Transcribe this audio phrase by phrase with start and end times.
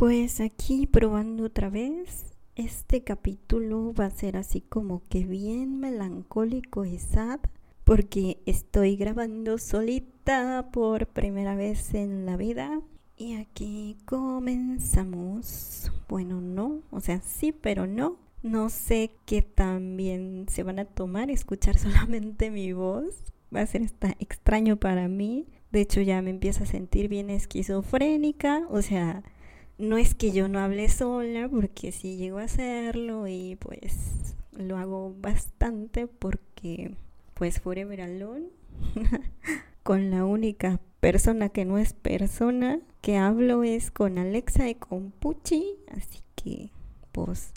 [0.00, 2.32] Pues aquí probando otra vez.
[2.56, 7.38] Este capítulo va a ser así como que bien melancólico y sad
[7.84, 12.80] porque estoy grabando solita por primera vez en la vida.
[13.18, 15.92] Y aquí comenzamos.
[16.08, 18.16] Bueno, no, o sea, sí, pero no.
[18.42, 23.22] No sé qué tan bien se van a tomar escuchar solamente mi voz.
[23.54, 23.82] Va a ser
[24.18, 25.44] extraño para mí.
[25.70, 28.66] De hecho, ya me empiezo a sentir bien esquizofrénica.
[28.70, 29.22] O sea,
[29.80, 34.76] no es que yo no hable sola, porque sí llego a hacerlo y pues lo
[34.76, 36.94] hago bastante porque
[37.34, 38.48] pues forever alone
[39.82, 45.10] con la única persona que no es persona que hablo es con Alexa y con
[45.10, 46.70] Puchi, así que
[47.12, 47.52] pues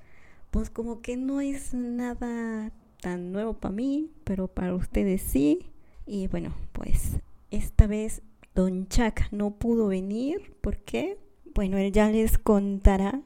[0.51, 5.71] pues como que no es nada tan nuevo para mí, pero para ustedes sí.
[6.05, 7.17] Y bueno, pues
[7.49, 8.21] esta vez
[8.53, 11.17] Don Chuck no pudo venir, ¿por qué?
[11.55, 13.21] Bueno, él ya les contará.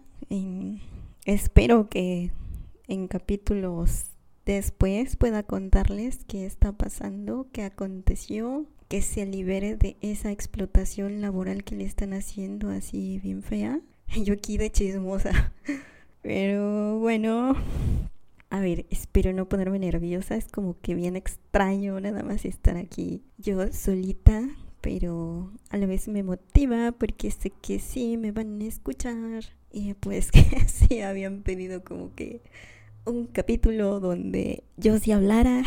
[1.26, 2.32] espero que
[2.88, 4.08] en capítulos
[4.46, 11.64] después pueda contarles qué está pasando, qué aconteció, que se libere de esa explotación laboral
[11.64, 13.80] que le están haciendo así bien fea.
[14.24, 15.54] Yo aquí de chismosa.
[16.22, 17.56] Pero bueno,
[18.50, 20.36] a ver, espero no ponerme nerviosa.
[20.36, 24.50] Es como que bien extraño nada más estar aquí yo solita
[24.82, 29.94] pero a la vez me motiva porque sé que sí me van a escuchar y
[29.96, 32.42] pues que sí habían pedido como que
[33.06, 35.64] un capítulo donde yo sí hablara.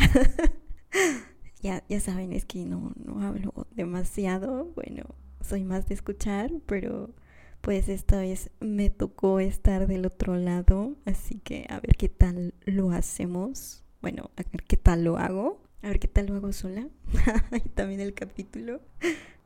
[1.61, 5.03] ya, ya saben, es que no, no hablo demasiado, bueno,
[5.41, 7.13] soy más de escuchar, pero
[7.61, 12.53] pues esta vez me tocó estar del otro lado, así que a ver qué tal
[12.65, 13.83] lo hacemos.
[14.01, 15.61] Bueno, a ver qué tal lo hago.
[15.81, 16.87] A ver qué tal lo hago sola.
[17.65, 18.81] y también el capítulo.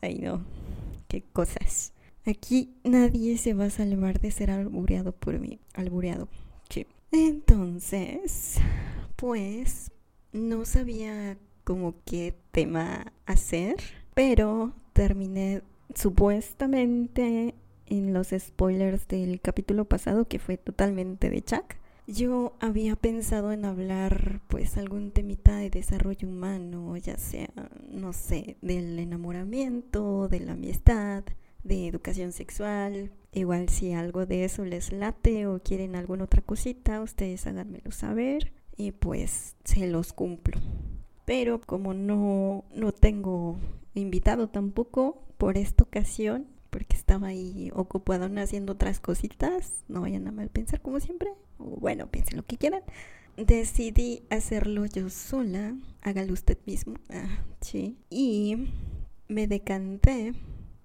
[0.02, 0.46] Ay, no.
[1.08, 1.94] Qué cosas.
[2.26, 5.60] Aquí nadie se va a salvar de ser albureado por mí.
[5.74, 6.28] Albureado.
[6.70, 6.88] Sí.
[7.12, 8.56] Entonces,
[9.16, 9.92] pues
[10.34, 13.76] no sabía como qué tema hacer,
[14.14, 15.62] pero terminé
[15.94, 17.56] supuestamente
[17.86, 21.76] en los spoilers del capítulo pasado que fue totalmente de Chuck
[22.08, 27.50] yo había pensado en hablar pues algún temita de desarrollo humano, ya sea,
[27.90, 31.24] no sé, del enamoramiento, de la amistad,
[31.64, 33.12] de educación sexual.
[33.34, 38.54] Igual si algo de eso les late o quieren alguna otra cosita, ustedes háganmelo saber
[38.78, 40.60] y pues se los cumplo.
[41.26, 43.58] Pero como no, no tengo
[43.96, 50.32] invitado tampoco por esta ocasión, porque estaba ahí ocupado haciendo otras cositas, no vayan a
[50.32, 51.32] mal pensar como siempre,
[51.66, 52.82] bueno, piensen lo que quieran.
[53.38, 58.70] Decidí hacerlo yo sola, hágalo usted mismo, ah, sí, y
[59.28, 60.34] me decanté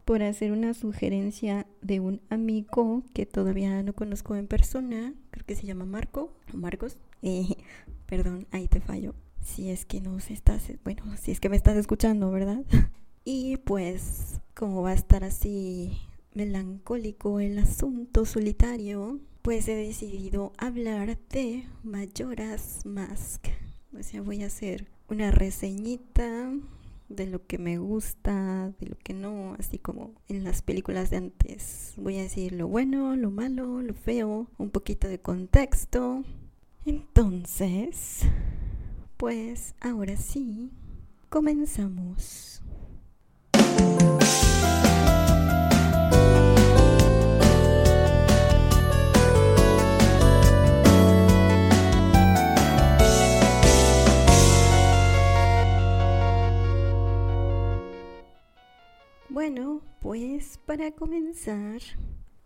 [0.04, 5.54] por hacer una sugerencia de un amigo que todavía no conozco en persona, creo que
[5.54, 7.54] se llama Marco, Marcos, eh,
[8.06, 11.56] perdón, ahí te fallo, si es que no se estás, bueno, si es que me
[11.56, 12.64] estás escuchando, ¿verdad?
[13.22, 15.96] Y pues como va a estar así
[16.34, 23.46] melancólico el asunto solitario, pues he decidido hablar de Mayoras Mask.
[23.98, 26.52] O sea, voy a hacer una reseñita
[27.08, 31.16] de lo que me gusta, de lo que no, así como en las películas de
[31.16, 31.94] antes.
[31.96, 36.22] Voy a decir lo bueno, lo malo, lo feo, un poquito de contexto.
[36.84, 38.20] Entonces,
[39.16, 40.70] pues ahora sí,
[41.30, 42.62] comenzamos.
[59.32, 61.80] Bueno, pues para comenzar,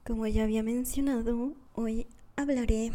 [0.04, 2.06] como ya había mencionado, hoy
[2.36, 2.92] hablaré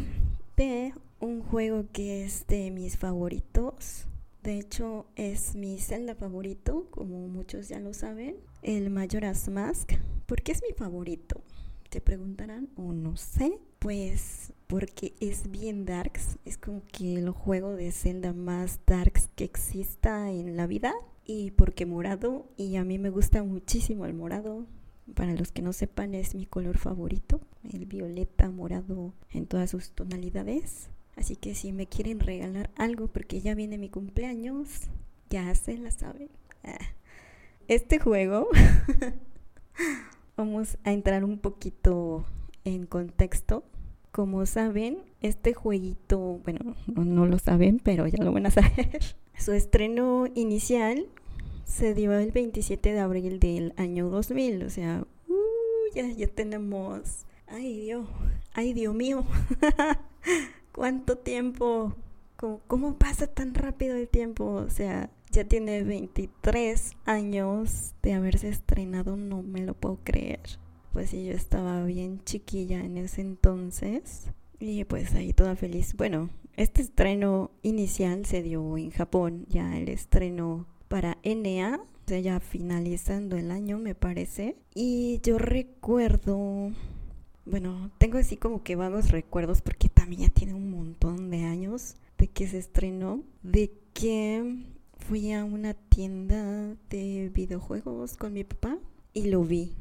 [0.55, 4.05] de un juego que es de mis favoritos.
[4.43, 9.93] De hecho, es mi Zelda favorito, como muchos ya lo saben, el Majora's Mask.
[10.27, 11.41] ¿Por qué es mi favorito?
[11.89, 13.59] Te preguntarán, o no sé.
[13.79, 19.45] Pues porque es bien darks, es como que el juego de Zelda más darks que
[19.45, 20.93] exista en la vida.
[21.31, 24.65] Y porque morado, y a mí me gusta muchísimo el morado.
[25.13, 27.39] Para los que no sepan, es mi color favorito,
[27.71, 30.89] el violeta morado en todas sus tonalidades.
[31.15, 34.89] Así que si me quieren regalar algo porque ya viene mi cumpleaños,
[35.29, 36.29] ya se la saben.
[36.63, 36.79] Ah.
[37.67, 38.47] Este juego,
[40.35, 42.25] vamos a entrar un poquito
[42.65, 43.63] en contexto.
[44.11, 48.99] Como saben, este jueguito, bueno, no, lo saben, pero ya lo van a saber.
[49.37, 51.05] Su estreno inicial
[51.69, 57.25] se dio el 27 de abril del año 2000, o sea, uh, ya, ya tenemos
[57.47, 58.07] Ay Dios,
[58.53, 59.25] ay Dios mío,
[60.71, 61.95] cuánto tiempo,
[62.35, 64.45] ¿Cómo, ¿Cómo, pasa tan rápido el tiempo?
[64.45, 70.41] O sea, ya tiene 23 años de haberse estrenado, no me lo puedo creer.
[70.93, 75.95] Pues sí, yo estaba bien chiquilla en ese entonces y pues ahí toda feliz.
[75.95, 81.79] Bueno, este estreno inicial se dio en Japón, ya el estreno para NA,
[82.17, 84.57] ya finalizando el año me parece.
[84.73, 86.71] Y yo recuerdo,
[87.45, 91.95] bueno, tengo así como que vagos recuerdos porque también ya tiene un montón de años
[92.17, 94.65] de que se estrenó, de que
[94.97, 98.77] fui a una tienda de videojuegos con mi papá
[99.13, 99.75] y lo vi.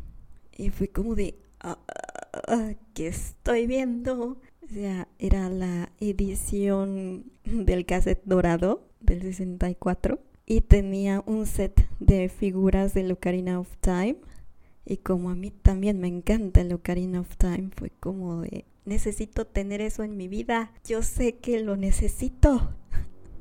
[0.57, 4.39] Y fui como de, ah, ah, ah, ¿qué estoy viendo?
[4.63, 12.31] O sea, era la edición del cassette dorado del 64 y tenía un set de
[12.31, 14.17] figuras de Ocarina of Time.
[14.87, 19.47] Y como a mí también me encanta el Ocarina of Time, fue como de, necesito
[19.47, 20.73] tener eso en mi vida.
[20.87, 22.75] Yo sé que lo necesito.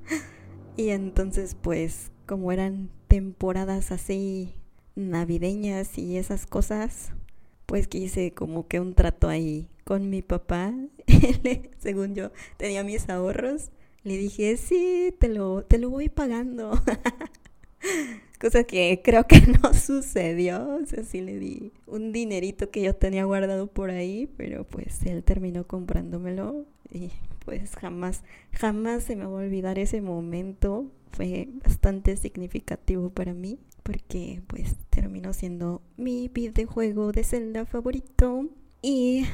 [0.76, 4.54] Y entonces pues como eran temporadas así
[4.94, 7.14] navideñas y esas cosas,
[7.66, 10.72] pues quise como que un trato ahí con mi papá.
[11.80, 13.72] Según yo tenía mis ahorros,
[14.08, 16.72] le dije, sí, te lo, te lo voy pagando.
[18.40, 20.78] Cosa que creo que no sucedió.
[20.82, 25.04] O sea, sí le di un dinerito que yo tenía guardado por ahí, pero pues
[25.04, 27.12] él terminó comprándomelo y
[27.44, 30.86] pues jamás, jamás se me va a olvidar ese momento.
[31.12, 38.46] Fue bastante significativo para mí porque pues terminó siendo mi videojuego de Zelda favorito
[38.82, 39.26] y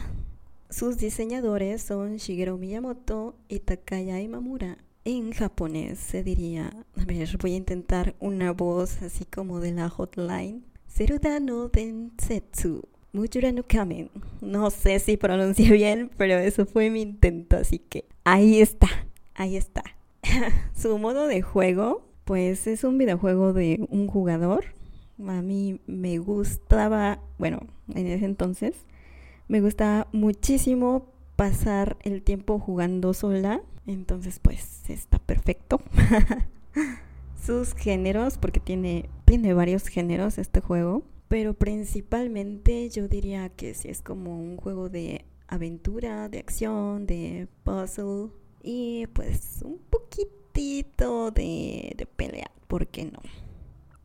[0.73, 4.79] sus diseñadores son Shigeru Miyamoto y Takaya Imamura.
[5.05, 9.87] En japonés se diría, a ver, voy a intentar una voz así como de la
[9.89, 10.63] hotline.
[10.87, 12.81] Seruda no Densetsu
[13.11, 13.23] no
[13.67, 14.09] Kamen.
[14.41, 18.87] No sé si pronuncié bien, pero eso fue mi intento, así que ahí está,
[19.35, 19.83] ahí está.
[20.75, 24.65] Su modo de juego, pues es un videojuego de un jugador.
[25.19, 27.59] A mí me gustaba, bueno,
[27.93, 28.73] en ese entonces,
[29.47, 33.61] me gustaba muchísimo pasar el tiempo jugando sola.
[33.85, 35.81] Entonces, pues está perfecto.
[37.45, 41.03] Sus géneros, porque tiene, tiene varios géneros este juego
[41.33, 47.47] pero principalmente yo diría que sí es como un juego de aventura, de acción, de
[47.63, 48.29] puzzle
[48.61, 53.19] y pues un poquitito de, de pelea, ¿por qué no?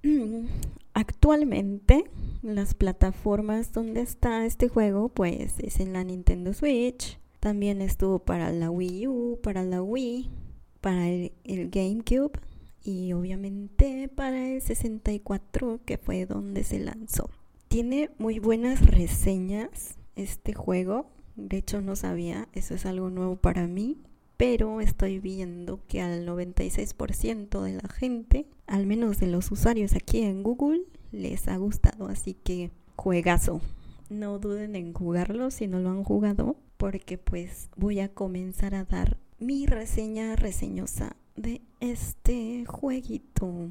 [0.99, 2.07] Actualmente
[2.43, 8.51] las plataformas donde está este juego pues es en la Nintendo Switch, también estuvo para
[8.51, 10.29] la Wii U, para la Wii,
[10.81, 12.33] para el GameCube
[12.83, 17.31] y obviamente para el 64 que fue donde se lanzó.
[17.69, 21.07] Tiene muy buenas reseñas este juego,
[21.37, 23.99] de hecho no sabía, eso es algo nuevo para mí,
[24.39, 30.23] pero estoy viendo que al 96% de la gente, al menos de los usuarios aquí
[30.23, 33.61] en Google, les ha gustado, así que juegazo.
[34.09, 38.85] No duden en jugarlo si no lo han jugado, porque pues voy a comenzar a
[38.85, 43.71] dar mi reseña reseñosa de este jueguito.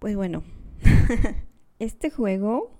[0.00, 0.42] Pues bueno,
[1.78, 2.72] este juego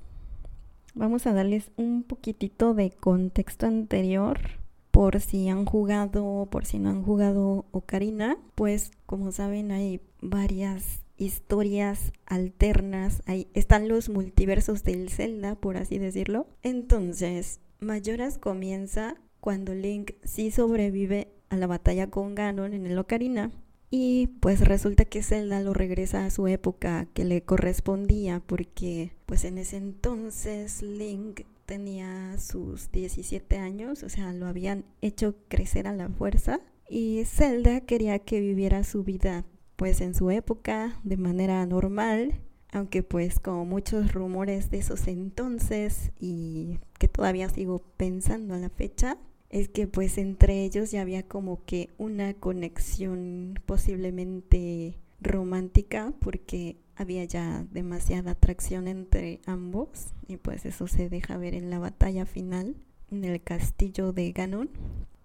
[0.95, 4.64] vamos a darles un poquitito de contexto anterior
[4.95, 11.03] por si han jugado, por si no han jugado Ocarina, pues como saben hay varias
[11.17, 16.47] historias alternas, ahí están los multiversos del Zelda, por así decirlo.
[16.63, 23.51] Entonces, Mayoras comienza cuando Link sí sobrevive a la batalla con Ganon en el Ocarina
[23.91, 29.45] y pues resulta que Zelda lo regresa a su época que le correspondía porque pues
[29.45, 35.93] en ese entonces Link tenía sus 17 años, o sea, lo habían hecho crecer a
[35.93, 36.61] la fuerza.
[36.89, 39.45] Y Zelda quería que viviera su vida
[39.77, 42.41] pues en su época de manera normal,
[42.73, 48.71] aunque pues como muchos rumores de esos entonces y que todavía sigo pensando a la
[48.71, 49.19] fecha,
[49.51, 57.25] es que pues entre ellos ya había como que una conexión posiblemente romántica porque había
[57.25, 62.77] ya demasiada atracción entre ambos y pues eso se deja ver en la batalla final
[63.11, 64.71] en el castillo de Ganon.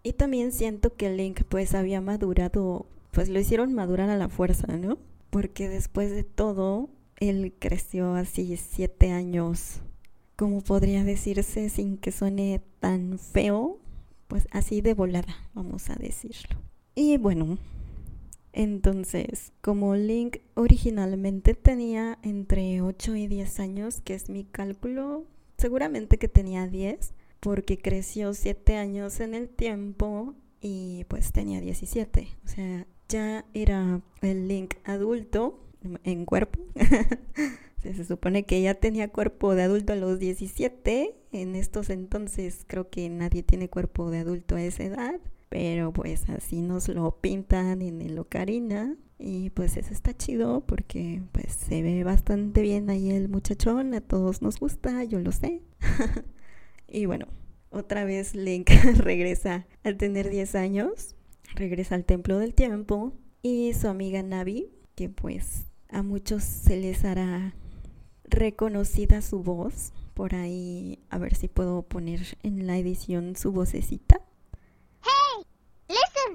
[0.04, 4.78] Y también siento que Link pues había madurado, pues lo hicieron madurar a la fuerza,
[4.78, 4.98] ¿no?
[5.30, 9.82] Porque después de todo, él creció así siete años,
[10.36, 13.78] como podría decirse sin que suene tan feo,
[14.28, 16.58] pues así de volada, vamos a decirlo.
[16.96, 17.58] Y bueno,
[18.54, 25.26] entonces, como Link originalmente tenía entre 8 y 10 años, que es mi cálculo,
[25.58, 32.28] seguramente que tenía 10, porque creció 7 años en el tiempo y pues tenía 17.
[32.44, 35.60] O sea, ya era el Link adulto
[36.04, 36.60] en cuerpo.
[37.82, 41.16] Se supone que ya tenía cuerpo de adulto a los 17.
[41.32, 45.20] En estos entonces creo que nadie tiene cuerpo de adulto a esa edad.
[45.50, 48.96] Pero pues así nos lo pintan en el Ocarina.
[49.18, 53.94] Y pues eso está chido porque pues se ve bastante bien ahí el muchachón.
[53.94, 55.62] A todos nos gusta, yo lo sé.
[56.88, 57.28] y bueno,
[57.70, 61.16] otra vez Link regresa al tener 10 años.
[61.56, 63.14] Regresa al templo del tiempo.
[63.42, 67.56] Y su amiga Navi, que pues a muchos se les hará
[68.24, 69.94] reconocida su voz.
[70.14, 74.22] Por ahí, a ver si puedo poner en la edición su vocecita.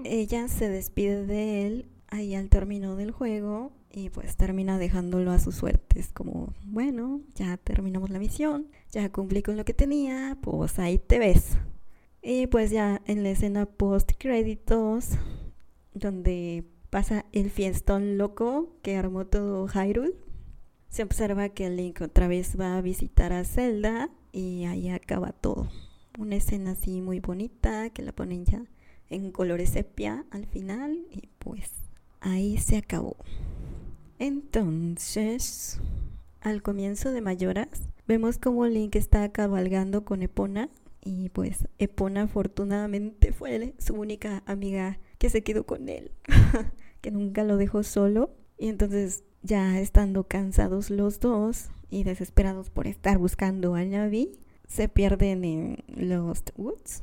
[0.04, 5.38] Ella se despide de él ahí al término del juego y pues termina dejándolo a
[5.38, 5.99] su suerte.
[5.99, 10.99] Es como, bueno, ya terminamos la misión, ya cumplí con lo que tenía, pues ahí
[10.99, 11.56] te ves.
[12.23, 15.11] Y pues ya en la escena post créditos,
[15.94, 20.14] donde pasa el fiestón loco que armó todo Hyrule,
[20.90, 25.68] se observa que Link otra vez va a visitar a Zelda y ahí acaba todo.
[26.18, 28.64] Una escena así muy bonita que la ponen ya
[29.14, 31.71] en colores sepia al final y pues
[32.21, 33.16] ahí se acabó.
[34.18, 35.80] Entonces,
[36.40, 40.68] al comienzo de Mayoras, vemos como Link está cabalgando con Epona
[41.02, 46.11] y pues Epona afortunadamente fue su única amiga que se quedó con él,
[47.00, 48.30] que nunca lo dejó solo.
[48.59, 54.33] Y entonces ya estando cansados los dos y desesperados por estar buscando a Navi,
[54.66, 57.02] se pierden en Lost Woods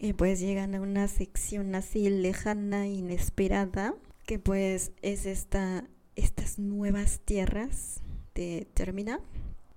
[0.00, 3.94] y pues llegan a una sección así lejana, inesperada,
[4.26, 5.84] que pues es esta,
[6.16, 8.02] estas nuevas tierras
[8.34, 9.20] de Termina.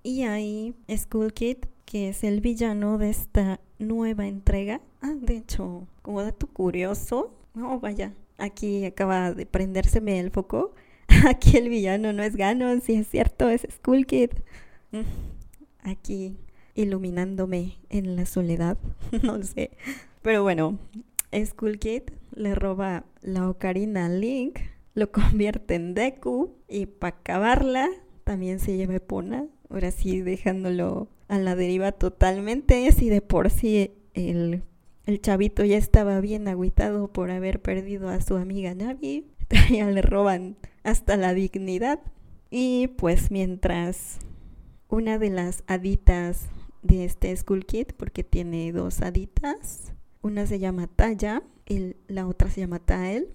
[0.01, 4.81] Y ahí Skull Kid, que es el villano de esta nueva entrega.
[5.01, 10.73] Ah, de hecho, como dato curioso, no vaya, aquí acaba de prendérseme el foco
[11.27, 14.31] Aquí el villano no es Ganon, si es cierto, es Skull Kid.
[14.91, 15.01] Mm,
[15.83, 16.37] aquí
[16.75, 18.77] iluminándome en la soledad,
[19.23, 19.71] no sé.
[20.23, 20.79] Pero bueno,
[21.35, 22.03] Skull Kid
[22.33, 24.59] le roba la ocarina a Link,
[24.95, 27.89] lo convierte en Deku y para acabarla
[28.23, 33.91] también se lleva Epona, ahora sí dejándolo a la deriva totalmente, si de por sí
[34.13, 34.63] el,
[35.19, 39.27] chavito ya estaba bien agüitado por haber perdido a su amiga Navi,
[39.69, 41.99] ya le roban hasta la dignidad.
[42.49, 44.19] Y pues mientras
[44.87, 46.47] una de las haditas
[46.81, 52.49] de este Skull Kid, porque tiene dos haditas, una se llama Taya y la otra
[52.49, 53.29] se llama Tael.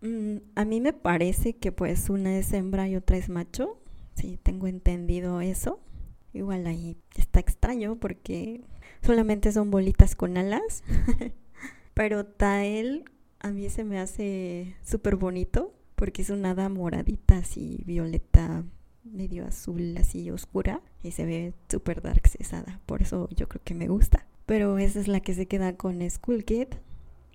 [0.00, 3.78] Mm, a mí me parece que pues una es hembra y otra es macho.
[4.14, 5.80] Sí, tengo entendido eso.
[6.32, 8.62] Igual ahí está extraño porque
[9.02, 10.84] solamente son bolitas con alas.
[11.94, 13.04] Pero Tael
[13.40, 18.64] a mí se me hace súper bonito porque es una hada moradita así, violeta,
[19.02, 23.74] medio azul, así oscura, y se ve súper dark esa por eso yo creo que
[23.74, 24.26] me gusta.
[24.48, 26.68] Pero esa es la que se queda con Skull Kid.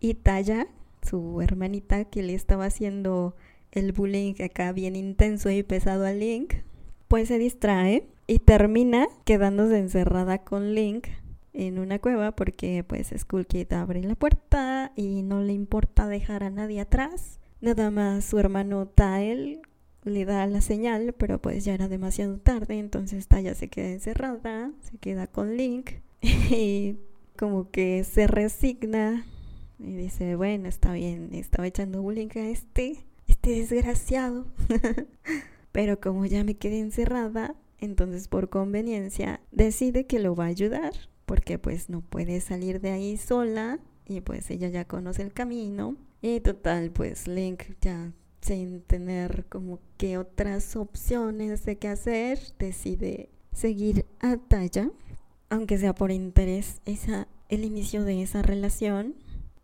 [0.02, 0.66] Y Taya,
[1.08, 3.36] su hermanita que le estaba haciendo
[3.72, 6.56] el bullying acá bien intenso y pesado a Link,
[7.08, 11.08] pues se distrae y termina quedándose encerrada con Link
[11.54, 16.44] en una cueva porque pues Skull Kid abre la puerta y no le importa dejar
[16.44, 19.62] a nadie atrás Nada más su hermano Tael
[20.04, 24.74] le da la señal, pero pues ya era demasiado tarde, entonces Taya se queda encerrada,
[24.82, 25.92] se queda con Link
[26.50, 27.00] y
[27.38, 29.26] como que se resigna
[29.78, 34.46] y dice, bueno, está bien, estaba echando bullying a este, este desgraciado,
[35.74, 40.94] pero como ya me quedé encerrada, entonces por conveniencia decide que lo va a ayudar,
[41.26, 45.98] porque pues no puede salir de ahí sola y pues ella ya conoce el camino.
[46.22, 53.30] Y total, pues Link ya sin tener como que otras opciones de qué hacer, decide
[53.52, 54.90] seguir a Taya,
[55.54, 59.14] aunque sea por interés, esa, el inicio de esa relación.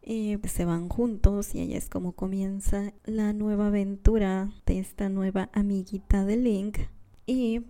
[0.04, 5.10] Y pues se van juntos y ella es como comienza la nueva aventura de esta
[5.10, 6.78] nueva amiguita de Link.
[7.26, 7.62] Y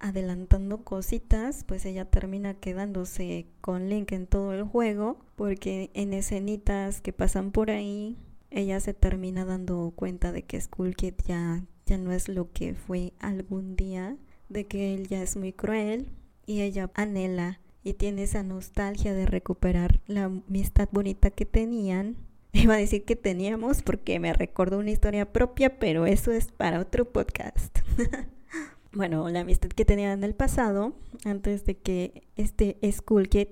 [0.00, 7.00] adelantando cositas, pues ella termina quedándose con Link en todo el juego, porque en escenitas
[7.00, 8.18] que pasan por ahí
[8.50, 12.74] ella se termina dando cuenta de que Skull Kid ya, ya no es lo que
[12.74, 14.18] fue algún día,
[14.50, 16.10] de que él ya es muy cruel
[16.44, 22.16] y ella anhela y tiene esa nostalgia de recuperar la amistad bonita que tenían.
[22.52, 26.80] Iba a decir que teníamos porque me recordó una historia propia, pero eso es para
[26.80, 27.78] otro podcast.
[28.92, 33.48] bueno, la amistad que tenían en el pasado, antes de que este Skull Kid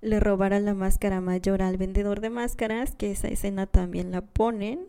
[0.00, 4.80] le robara la máscara mayor al vendedor de máscaras, que esa escena también la ponen.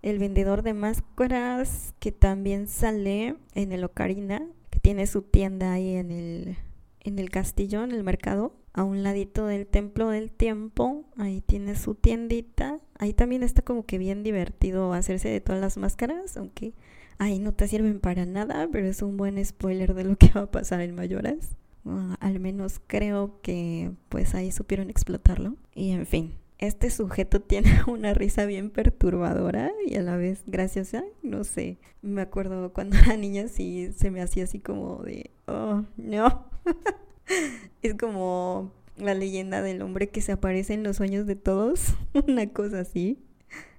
[0.00, 5.96] El vendedor de máscaras que también sale en el Ocarina, que tiene su tienda ahí
[5.96, 6.56] en el,
[7.00, 11.74] en el castillo, en el mercado, a un ladito del templo del tiempo, ahí tiene
[11.74, 12.78] su tiendita.
[12.98, 16.74] Ahí también está como que bien divertido hacerse de todas las máscaras, aunque
[17.18, 20.42] ahí no te sirven para nada, pero es un buen spoiler de lo que va
[20.42, 21.56] a pasar en Mayoras.
[21.84, 25.56] Ah, al menos creo que pues ahí supieron explotarlo.
[25.74, 31.04] Y en fin, este sujeto tiene una risa bien perturbadora y a la vez graciosa.
[31.22, 35.84] No sé, me acuerdo cuando era niña sí se me hacía así como de, oh,
[35.96, 36.47] no.
[37.82, 41.94] es como la leyenda del hombre que se aparece en los sueños de todos,
[42.28, 43.18] una cosa así.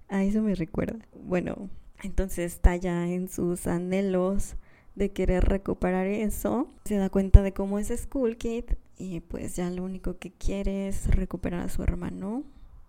[0.08, 1.05] A eso me recuerda.
[1.24, 1.69] Bueno,
[2.01, 4.55] entonces está ya en sus anhelos
[4.96, 6.67] de querer recuperar eso.
[6.86, 8.65] Se da cuenta de cómo es Skull Kid
[8.98, 12.43] y pues ya lo único que quiere es recuperar a su hermano.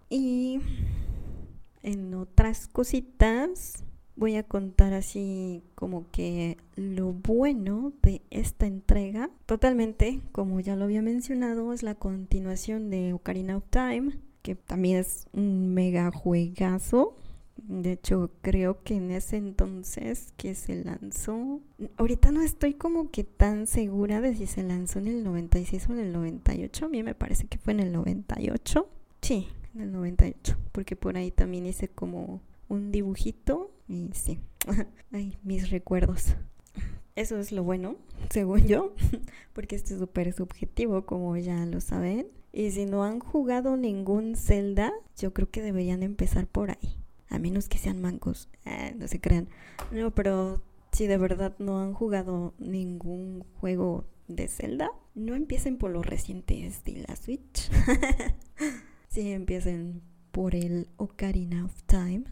[0.09, 0.61] Y
[1.83, 3.85] en otras cositas
[4.21, 9.31] voy a contar así como que lo bueno de esta entrega.
[9.47, 14.99] Totalmente, como ya lo había mencionado, es la continuación de Ocarina of Time, que también
[14.99, 17.17] es un mega juegazo.
[17.57, 21.61] De hecho, creo que en ese entonces que se lanzó,
[21.97, 25.93] ahorita no estoy como que tan segura de si se lanzó en el 96 o
[25.95, 26.85] en el 98.
[26.85, 28.87] A mí me parece que fue en el 98.
[29.23, 34.39] Sí, en el 98, porque por ahí también hice como un dibujito y sí,
[35.13, 36.37] ay, mis recuerdos.
[37.17, 37.97] Eso es lo bueno,
[38.31, 38.95] según yo,
[39.53, 42.29] porque este es súper subjetivo, como ya lo saben.
[42.53, 46.97] Y si no han jugado ningún Zelda, yo creo que deberían empezar por ahí.
[47.29, 49.49] A menos que sean mancos, eh, no se crean.
[49.91, 55.91] No, pero si de verdad no han jugado ningún juego de Zelda, no empiecen por
[55.91, 57.71] los recientes de la Switch.
[59.09, 62.25] sí, empiecen por el Ocarina of Time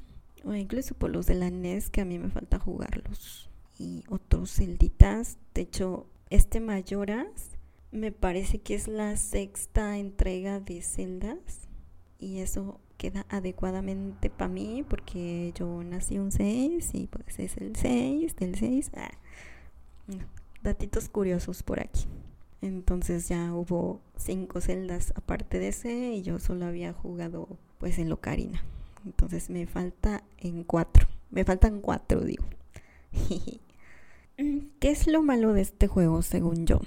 [0.44, 3.48] o incluso por los de la NES que a mí me falta jugarlos
[3.78, 5.38] y otros celditas.
[5.54, 7.50] De hecho, este Mayoras
[7.90, 11.68] me parece que es la sexta entrega de celdas
[12.18, 17.76] y eso queda adecuadamente para mí porque yo nací un 6 y pues es el
[17.76, 18.90] 6 del 6.
[18.94, 19.10] Ah,
[20.62, 22.06] datitos curiosos por aquí.
[22.60, 27.48] Entonces ya hubo cinco celdas aparte de ese y yo solo había jugado
[27.78, 28.62] pues en Locarina.
[29.04, 31.08] Entonces me falta en cuatro.
[31.30, 32.44] Me faltan cuatro, digo.
[34.36, 36.80] ¿Qué es lo malo de este juego según yo?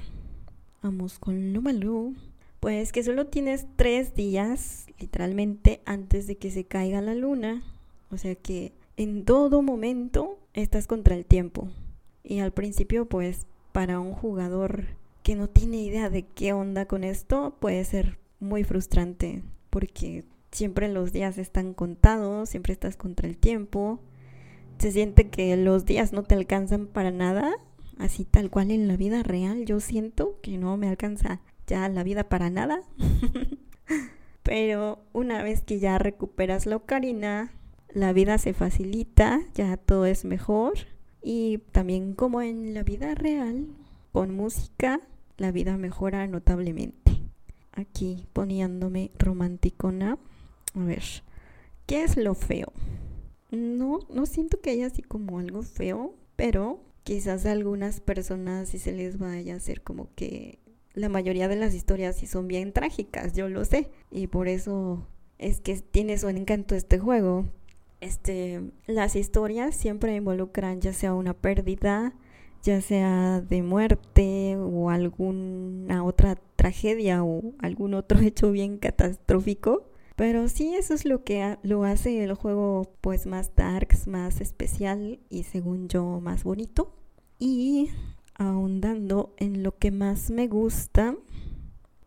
[0.82, 2.14] Vamos con lo malo.
[2.60, 7.64] Pues que solo tienes tres días, literalmente, antes de que se caiga la luna.
[8.10, 11.70] O sea que en todo momento estás contra el tiempo.
[12.24, 14.86] Y al principio, pues, para un jugador
[15.24, 19.44] que no tiene idea de qué onda con esto, puede ser muy frustrante.
[19.70, 24.00] Porque siempre los días están contados, siempre estás contra el tiempo.
[24.78, 27.54] Se siente que los días no te alcanzan para nada.
[27.98, 32.04] Así tal cual en la vida real, yo siento que no me alcanza ya la
[32.04, 32.82] vida para nada.
[34.44, 37.52] Pero una vez que ya recuperas la ocarina,
[37.94, 40.74] la vida se facilita, ya todo es mejor.
[41.22, 43.68] Y también como en la vida real,
[44.12, 45.00] con música,
[45.38, 47.22] la vida mejora notablemente.
[47.72, 50.18] Aquí poniéndome romanticona.
[50.74, 51.04] A ver,
[51.86, 52.72] ¿qué es lo feo?
[53.52, 58.80] No, no siento que haya así como algo feo, pero quizás a algunas personas sí
[58.80, 60.60] se les vaya a hacer como que
[60.94, 63.90] la mayoría de las historias sí son bien trágicas, yo lo sé.
[64.12, 65.06] Y por eso
[65.38, 67.46] es que tiene su encanto este juego.
[68.00, 72.14] Este, las historias siempre involucran ya sea una pérdida,
[72.64, 79.91] ya sea de muerte o alguna otra tragedia o algún otro hecho bien catastrófico.
[80.22, 85.20] Pero sí, eso es lo que lo hace el juego pues más darks, más especial
[85.32, 86.96] y según yo más bonito.
[87.40, 87.90] Y
[88.36, 91.16] ahondando en lo que más me gusta,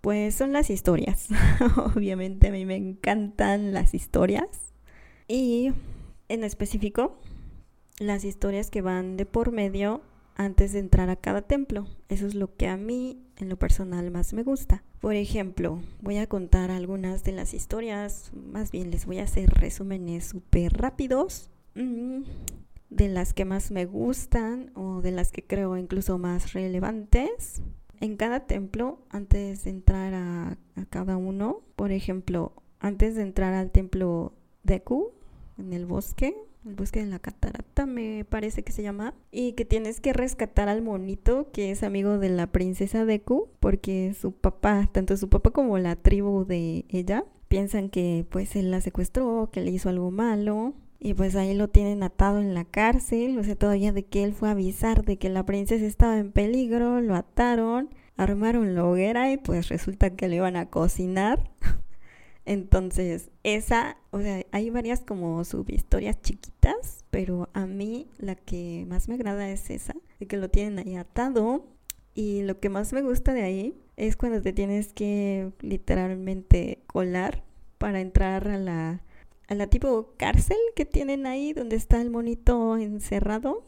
[0.00, 1.26] pues son las historias.
[1.96, 4.72] Obviamente a mí me encantan las historias.
[5.26, 5.72] Y
[6.28, 7.18] en específico,
[7.98, 10.02] las historias que van de por medio
[10.34, 11.86] antes de entrar a cada templo.
[12.08, 14.84] Eso es lo que a mí en lo personal más me gusta.
[15.00, 19.50] Por ejemplo, voy a contar algunas de las historias, más bien les voy a hacer
[19.50, 21.50] resúmenes súper rápidos.
[21.74, 22.22] Mm,
[22.90, 27.62] de las que más me gustan o de las que creo incluso más relevantes.
[28.00, 30.56] En cada templo, antes de entrar a,
[30.90, 35.12] cada uno, por ejemplo, antes de entrar al templo Deku,
[35.58, 39.14] en el bosque, El bosque de la catarata me parece que se llama.
[39.30, 43.48] Y que tienes que rescatar al monito que es amigo de la princesa Deku.
[43.60, 48.70] Porque su papá, tanto su papá como la tribu de ella, piensan que pues él
[48.70, 50.72] la secuestró, que le hizo algo malo.
[51.00, 53.38] Y pues ahí lo tienen atado en la cárcel.
[53.38, 56.32] O sea, todavía de que él fue a avisar de que la princesa estaba en
[56.32, 57.02] peligro.
[57.02, 61.50] Lo ataron, armaron la hoguera y pues resulta que le iban a cocinar.
[62.46, 69.08] Entonces, esa, o sea, hay varias como subhistorias chiquitas, pero a mí la que más
[69.08, 71.66] me agrada es esa, de que lo tienen ahí atado.
[72.14, 77.42] Y lo que más me gusta de ahí es cuando te tienes que literalmente colar
[77.78, 79.02] para entrar a la,
[79.48, 83.64] a la tipo cárcel que tienen ahí, donde está el monito encerrado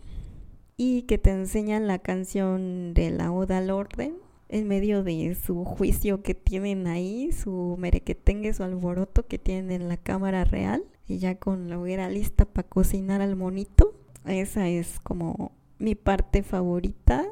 [0.76, 4.14] y que te enseñan la canción de la Oda al Orden
[4.48, 9.88] en medio de su juicio que tienen ahí, su merequetengue, su alboroto que tienen en
[9.88, 13.94] la cámara real y ya con la hoguera lista para cocinar al monito.
[14.24, 17.26] Esa es como mi parte favorita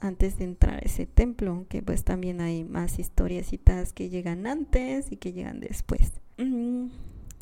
[0.00, 5.10] antes de entrar a ese templo, aunque pues también hay más historiecitas que llegan antes
[5.10, 6.12] y que llegan después.
[6.38, 6.88] Mm,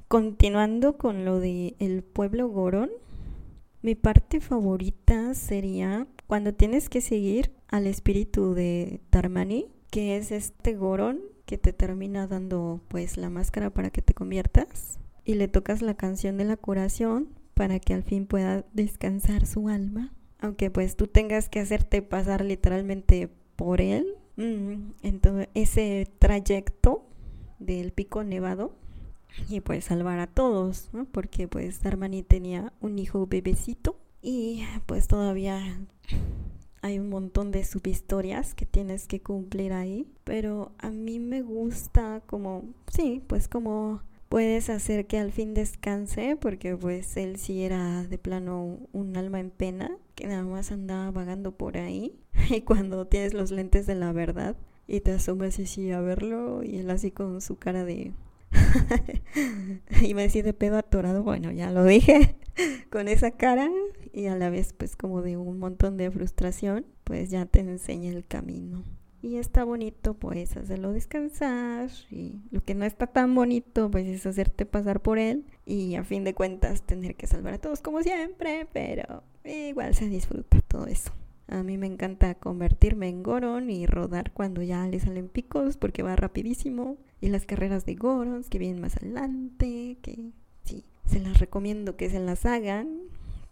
[0.09, 2.91] continuando con lo de el pueblo Gorón,
[3.83, 10.75] mi parte favorita sería cuando tienes que seguir al espíritu de Darmani, que es este
[10.75, 15.83] Goron que te termina dando pues la máscara para que te conviertas y le tocas
[15.83, 20.97] la canción de la curación para que al fin pueda descansar su alma, aunque pues
[20.97, 24.07] tú tengas que hacerte pasar literalmente por él.
[24.37, 27.07] Mm, entonces ese trayecto
[27.59, 28.75] del pico nevado
[29.49, 30.91] y pues salvar a todos.
[31.11, 35.81] Porque pues Darmani tenía un hijo bebecito y pues todavía
[36.83, 42.23] hay un montón de subhistorias que tienes que cumplir ahí, pero a mí me gusta
[42.27, 48.03] como, sí, pues como puedes hacer que al fin descanse, porque pues él sí era
[48.03, 52.19] de plano un alma en pena, que nada más andaba vagando por ahí,
[52.51, 54.57] y cuando tienes los lentes de la verdad
[54.89, 58.13] y te asomas así a verlo, y él así con su cara de
[60.03, 62.37] y me decía de pedo atorado, bueno, ya lo dije,
[62.91, 63.71] con esa cara
[64.13, 68.11] y a la vez pues como de un montón de frustración, pues ya te enseña
[68.11, 68.85] el camino.
[69.23, 74.27] Y está bonito pues hacerlo descansar y lo que no está tan bonito pues es
[74.27, 78.03] hacerte pasar por él y a fin de cuentas tener que salvar a todos como
[78.03, 81.13] siempre, pero igual se disfruta todo eso.
[81.53, 86.03] A mí me encanta convertirme en Goron y rodar cuando ya le salen picos porque
[86.03, 86.97] va rapidísimo.
[87.21, 90.31] Y las carreras de Gorons que vienen más adelante, que
[90.65, 92.89] sí, se las recomiendo que se las hagan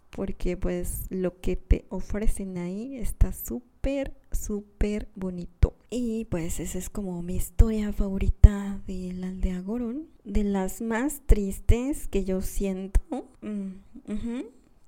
[0.09, 5.75] porque pues lo que te ofrecen ahí está súper, súper bonito.
[5.91, 10.07] Y pues esa es como mi historia favorita de la aldea Goron.
[10.23, 12.99] De las más tristes que yo siento.
[13.41, 13.73] Mm,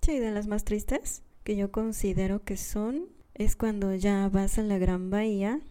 [0.02, 4.64] sí, de las más tristes que yo considero que son es cuando ya vas a
[4.64, 5.62] la Gran Bahía,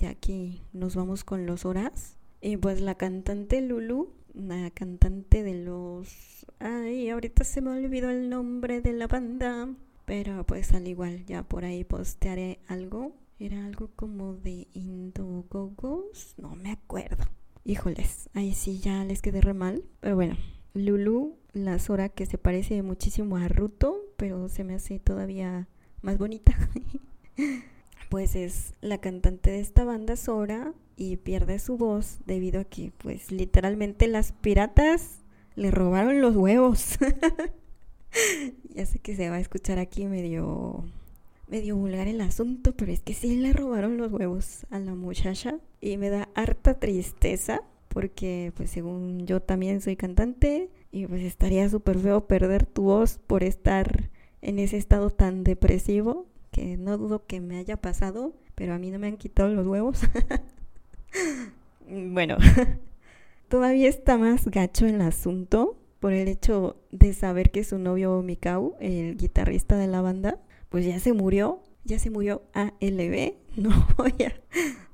[0.00, 5.64] y aquí nos vamos con los horas, y pues la cantante Lulu, la cantante de
[5.64, 6.46] los...
[6.58, 9.68] Ay, ahorita se me olvidó el nombre de la banda,
[10.04, 13.12] pero pues al igual ya por ahí postearé algo.
[13.38, 17.24] Era algo como de Indogogos, no me acuerdo.
[17.64, 20.36] Híjoles, ahí sí ya les quedé re mal, pero bueno,
[20.74, 25.68] Lulu, la Sora que se parece muchísimo a Ruto, pero se me hace todavía
[26.02, 26.54] más bonita.
[28.10, 32.92] pues es la cantante de esta banda Sora y pierde su voz debido a que
[32.98, 35.20] pues literalmente las piratas
[35.54, 36.98] le robaron los huevos.
[38.74, 40.84] ya sé que se va a escuchar aquí medio
[41.48, 45.58] medio vulgar el asunto, pero es que sí le robaron los huevos a la muchacha
[45.80, 51.68] y me da harta tristeza porque pues según yo también soy cantante y pues estaría
[51.68, 54.10] súper feo perder tu voz por estar
[54.42, 58.92] en ese estado tan depresivo que no dudo que me haya pasado, pero a mí
[58.92, 60.02] no me han quitado los huevos.
[61.90, 62.36] bueno,
[63.48, 68.76] todavía está más gacho el asunto por el hecho de saber que su novio Mikau,
[68.78, 73.34] el guitarrista de la banda, pues ya se murió, ya se murió ALB.
[73.56, 74.34] No voy a,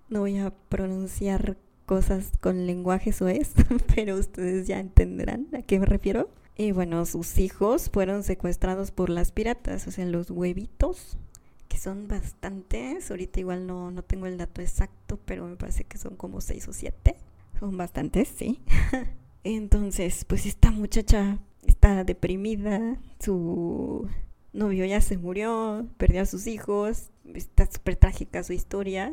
[0.08, 1.58] no voy a pronunciar
[1.90, 3.50] cosas con lenguaje es,
[3.96, 6.30] pero ustedes ya entenderán a qué me refiero.
[6.56, 11.18] Y bueno, sus hijos fueron secuestrados por las piratas, o sea, los huevitos,
[11.66, 13.10] que son bastantes.
[13.10, 16.68] Ahorita igual no, no tengo el dato exacto, pero me parece que son como seis
[16.68, 17.16] o siete.
[17.58, 18.62] Son bastantes, sí.
[19.42, 24.08] Entonces, pues esta muchacha está deprimida, su
[24.52, 29.12] novio ya se murió, perdió a sus hijos, está súper trágica su historia.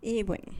[0.00, 0.50] Y bueno,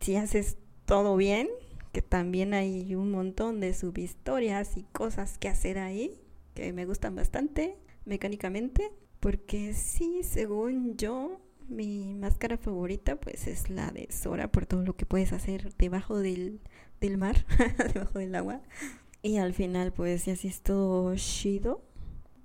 [0.00, 1.48] si haces todo bien,
[1.92, 6.20] que también hay un montón de subhistorias y cosas que hacer ahí,
[6.54, 13.90] que me gustan bastante mecánicamente, porque sí, según yo, mi máscara favorita pues es la
[13.90, 16.60] de Sora por todo lo que puedes hacer debajo del,
[17.00, 17.46] del mar,
[17.94, 18.60] debajo del agua.
[19.22, 21.82] Y al final pues ya si es todo chido,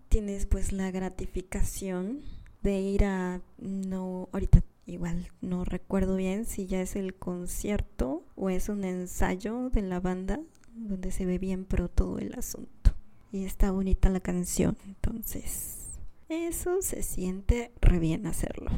[0.08, 2.22] tienes pues la gratificación
[2.62, 8.50] de ir a, no, ahorita igual no recuerdo bien si ya es el concierto o
[8.50, 10.40] es un ensayo de la banda
[10.74, 12.94] donde se ve bien pro todo el asunto.
[13.32, 16.00] Y está bonita la canción, entonces
[16.30, 18.72] eso se siente re bien hacerlo.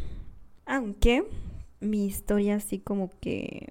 [0.66, 1.26] Aunque
[1.80, 3.68] mi historia así como que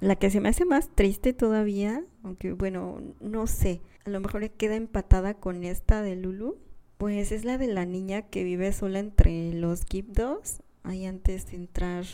[0.00, 4.48] la que se me hace más triste todavía, aunque bueno, no sé, a lo mejor
[4.50, 6.58] queda empatada con esta de Lulu,
[6.98, 11.56] pues es la de la niña que vive sola entre los Gibdos, ahí antes de
[11.56, 12.04] entrar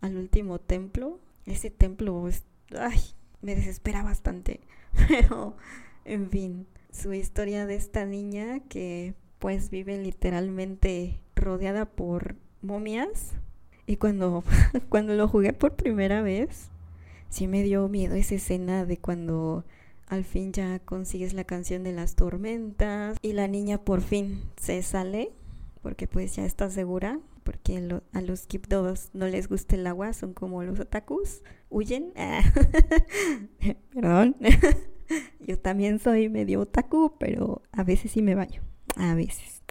[0.00, 1.18] al último templo.
[1.46, 2.28] Ese templo,
[2.78, 3.00] ay,
[3.42, 4.60] me desespera bastante,
[5.08, 5.56] pero
[6.04, 13.32] en fin, su historia de esta niña que pues vive literalmente rodeada por momias.
[13.86, 14.44] Y cuando,
[14.88, 16.68] cuando lo jugué por primera vez,
[17.30, 19.64] sí me dio miedo esa escena de cuando
[20.08, 24.82] al fin ya consigues la canción de las tormentas y la niña por fin se
[24.82, 25.32] sale
[25.82, 27.78] porque pues ya está segura porque
[28.12, 28.66] a los Keep
[29.14, 32.12] no les gusta el agua, son como los otakus, huyen.
[33.94, 34.36] Perdón.
[35.40, 38.60] Yo también soy medio otaku, pero a veces sí me baño.
[38.96, 39.62] A veces.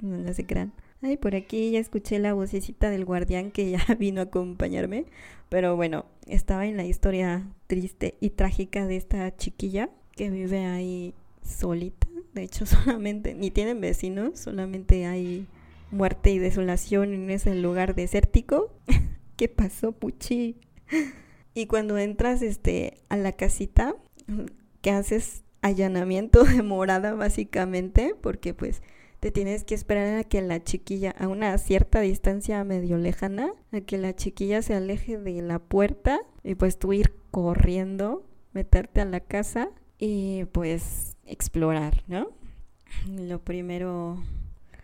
[0.00, 0.72] no se crean.
[1.02, 5.04] Ay, por aquí ya escuché la vocecita del guardián que ya vino a acompañarme.
[5.50, 11.12] Pero bueno, estaba en la historia triste y trágica de esta chiquilla que vive ahí
[11.42, 12.08] solita.
[12.32, 15.46] De hecho, solamente, ni tienen vecinos, solamente hay
[15.90, 18.72] muerte y desolación en ese lugar desértico.
[19.36, 20.56] ¿Qué pasó, Puchi?
[21.54, 23.94] Y cuando entras este, a la casita,
[24.82, 28.82] que haces allanamiento de morada básicamente, porque pues
[29.20, 33.80] te tienes que esperar a que la chiquilla, a una cierta distancia medio lejana, a
[33.82, 39.04] que la chiquilla se aleje de la puerta y pues tú ir corriendo, meterte a
[39.04, 42.30] la casa y pues explorar, ¿no?
[43.06, 44.22] Lo primero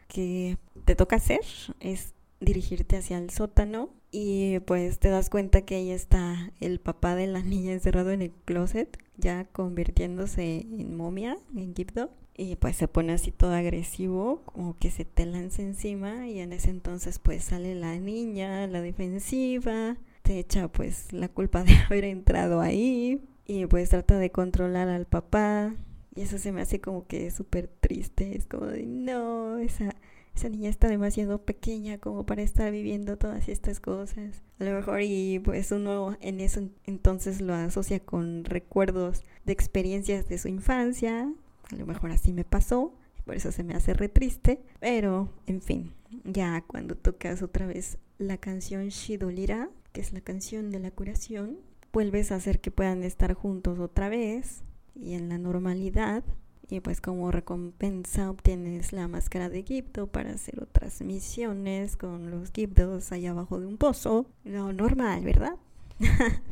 [0.08, 1.40] que te toca hacer
[1.80, 7.14] es dirigirte hacia el sótano y pues te das cuenta que ahí está el papá
[7.14, 12.76] de la niña encerrado en el closet, ya convirtiéndose en momia, en Gipdo y pues
[12.76, 17.18] se pone así todo agresivo, como que se te lanza encima y en ese entonces
[17.18, 23.22] pues sale la niña, la defensiva, te echa pues la culpa de haber entrado ahí
[23.44, 25.74] y pues trata de controlar al papá.
[26.14, 29.94] Y eso se me hace como que súper triste, es como de no, esa,
[30.36, 34.42] esa niña está demasiado pequeña como para estar viviendo todas estas cosas.
[34.60, 40.28] A lo mejor y pues uno en eso entonces lo asocia con recuerdos de experiencias
[40.28, 41.28] de su infancia
[41.72, 42.94] a lo mejor así me pasó,
[43.24, 44.62] por eso se me hace re triste.
[44.80, 45.92] Pero, en fin,
[46.24, 51.58] ya cuando tocas otra vez la canción Shidolira, que es la canción de la curación,
[51.92, 54.62] vuelves a hacer que puedan estar juntos otra vez
[54.94, 56.22] y en la normalidad.
[56.68, 62.50] Y pues como recompensa obtienes la máscara de Egipto para hacer otras misiones con los
[62.50, 64.26] Giptos allá abajo de un pozo.
[64.44, 65.56] Lo normal, ¿verdad?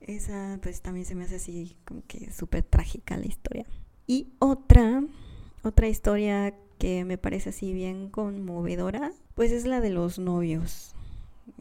[0.00, 3.66] Esa pues también se me hace así como que súper trágica la historia.
[4.06, 5.02] Y otra,
[5.62, 10.94] otra historia que me parece así bien conmovedora, pues es la de los novios,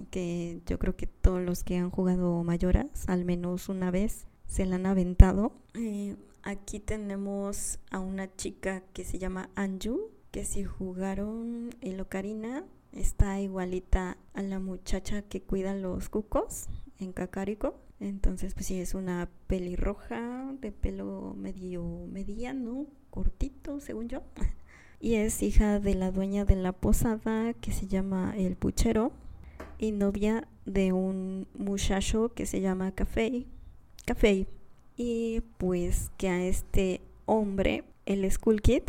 [0.09, 4.65] que yo creo que todos los que han jugado mayoras, al menos una vez, se
[4.65, 5.53] la han aventado.
[5.75, 12.65] Eh, aquí tenemos a una chica que se llama Anju, que si jugaron el Ocarina,
[12.91, 16.67] está igualita a la muchacha que cuida los cucos
[16.99, 17.75] en Kakariko.
[17.99, 24.23] Entonces, pues sí, es una pelirroja de pelo medio mediano, cortito, según yo.
[25.03, 29.11] Y es hija de la dueña de la posada que se llama El Puchero
[29.79, 33.47] y novia de un muchacho que se llama Café.
[34.05, 34.45] Café.
[34.95, 38.83] Y pues que a este hombre, el School Kid,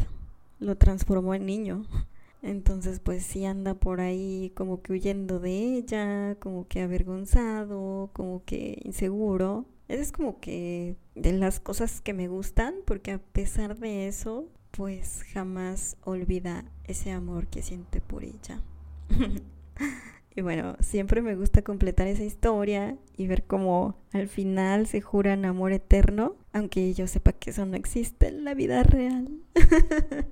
[0.58, 1.86] lo transformó en niño.
[2.42, 8.44] Entonces, pues sí anda por ahí como que huyendo de ella, como que avergonzado, como
[8.44, 9.64] que inseguro.
[9.88, 15.22] Es como que de las cosas que me gustan, porque a pesar de eso, pues
[15.32, 18.60] jamás olvida ese amor que siente por ella.
[20.34, 25.44] y bueno, siempre me gusta completar esa historia y ver cómo al final se juran
[25.44, 29.28] amor eterno, aunque yo sepa que eso no existe en la vida real.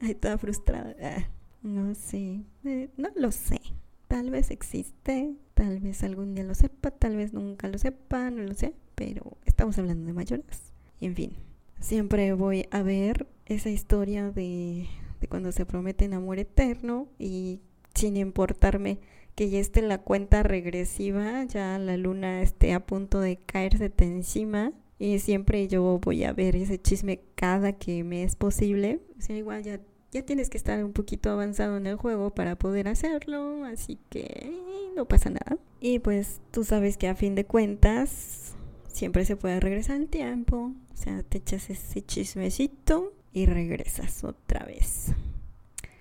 [0.00, 0.94] Ay, toda frustrada.
[1.00, 1.28] Ah,
[1.62, 3.60] no sé, eh, no lo sé.
[4.08, 8.42] Tal vez existe, tal vez algún día lo sepa, tal vez nunca lo sepa, no
[8.42, 10.72] lo sé, pero estamos hablando de mayores.
[11.00, 11.32] En fin,
[11.80, 14.86] siempre voy a ver esa historia de,
[15.20, 17.60] de cuando se prometen amor eterno y
[17.98, 19.00] sin importarme
[19.34, 24.04] que ya esté la cuenta regresiva, ya la luna esté a punto de caerse de
[24.04, 29.00] encima y siempre yo voy a ver ese chisme cada que me es posible.
[29.18, 29.80] O sea, igual ya,
[30.10, 34.50] ya tienes que estar un poquito avanzado en el juego para poder hacerlo, así que
[34.96, 35.58] no pasa nada.
[35.80, 38.54] Y pues tú sabes que a fin de cuentas
[38.86, 44.64] siempre se puede regresar el tiempo, o sea, te echas ese chismecito y regresas otra
[44.64, 45.12] vez.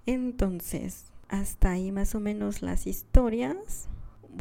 [0.08, 3.88] Entonces, hasta ahí más o menos las historias.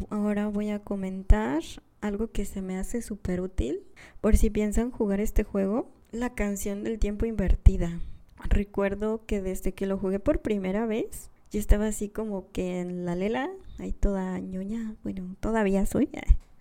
[0.09, 1.61] Ahora voy a comentar
[2.01, 3.81] algo que se me hace súper útil
[4.21, 7.99] por si piensan jugar este juego, la canción del tiempo invertida.
[8.49, 13.05] Recuerdo que desde que lo jugué por primera vez, yo estaba así como que en
[13.05, 16.09] la lela, ahí toda ñoña, bueno, todavía soy.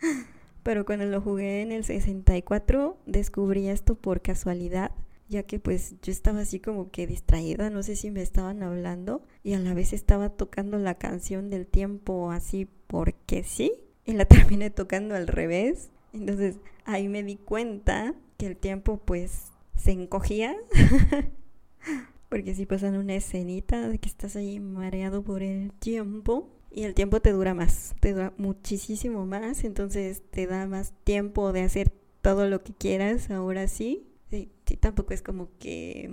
[0.63, 4.91] Pero cuando lo jugué en el 64 descubrí esto por casualidad
[5.29, 9.23] ya que pues yo estaba así como que distraída, no sé si me estaban hablando
[9.43, 13.73] y a la vez estaba tocando la canción del tiempo así porque sí
[14.05, 15.91] y la terminé tocando al revés.
[16.13, 20.57] Entonces ahí me di cuenta que el tiempo pues se encogía.
[22.29, 26.95] porque si pasan una escenita de que estás ahí mareado por el tiempo y el
[26.95, 31.93] tiempo te dura más, te dura muchísimo más, entonces te da más tiempo de hacer
[32.23, 36.11] todo lo que quieras ahora sí Sí, tampoco es como que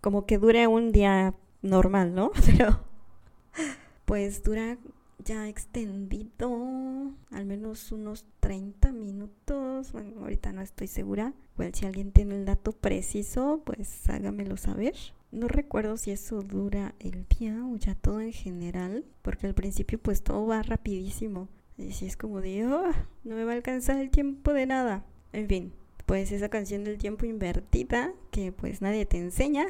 [0.00, 2.30] como que dure un día normal, ¿no?
[2.46, 2.80] Pero
[4.04, 4.78] pues dura
[5.24, 9.92] ya extendido al menos unos 30 minutos.
[9.92, 11.34] Bueno, ahorita no estoy segura.
[11.56, 14.94] Bueno, si alguien tiene el dato preciso, pues hágamelo saber.
[15.32, 19.98] No recuerdo si eso dura el día o ya todo en general, porque al principio
[19.98, 21.48] pues todo va rapidísimo.
[21.76, 22.92] Y si es como de, oh,
[23.24, 25.04] no me va a alcanzar el tiempo de nada.
[25.32, 25.72] En fin,
[26.06, 29.66] pues esa canción del tiempo invertida que pues nadie te enseña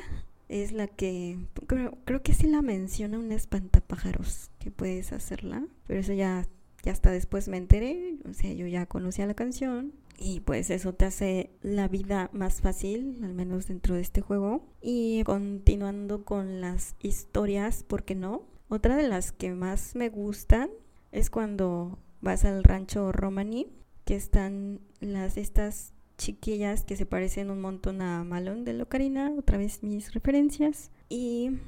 [0.49, 6.01] es la que creo, creo que sí la menciona un espantapájaros que puedes hacerla pero
[6.01, 6.47] eso ya
[6.83, 10.95] ya hasta después me enteré o sea yo ya conocía la canción y pues eso
[10.95, 14.65] te hace la vida más fácil, al menos dentro de este juego.
[14.81, 18.43] Y continuando con las historias, ¿por qué no?
[18.69, 20.71] Otra de las que más me gustan
[21.13, 23.69] es cuando vas al rancho Romani,
[24.05, 29.59] que están las estas chiquillas que se parecen un montón a Malone de Locarina, otra
[29.59, 31.59] vez mis referencias, y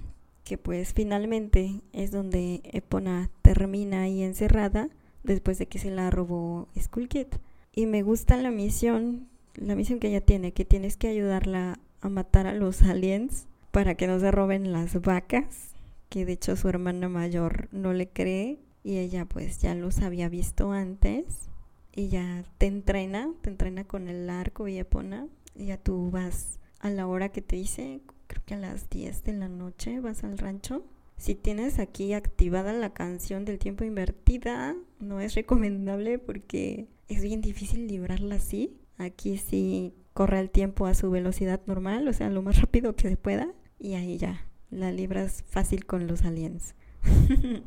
[0.44, 4.88] que pues finalmente es donde Epona termina ahí encerrada
[5.22, 7.26] después de que se la robó Skull Kid.
[7.72, 12.08] Y me gusta la misión, la misión que ella tiene, que tienes que ayudarla a
[12.08, 15.74] matar a los aliens para que no se roben las vacas,
[16.08, 20.28] que de hecho su hermana mayor no le cree y ella pues ya los había
[20.28, 21.48] visto antes
[21.94, 26.60] y ya te entrena, te entrena con el arco y epona y ya tú vas
[26.80, 30.24] a la hora que te dice, creo que a las 10 de la noche vas
[30.24, 30.84] al rancho.
[31.16, 37.40] Si tienes aquí activada la canción del tiempo invertida, no es recomendable porque es bien
[37.40, 38.76] difícil librarla así.
[38.98, 43.08] Aquí sí corre el tiempo a su velocidad normal, o sea, lo más rápido que
[43.08, 43.52] se pueda.
[43.80, 46.76] Y ahí ya, la libras fácil con los aliens.